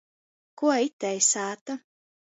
[0.61, 1.81] Kuo itei sāta?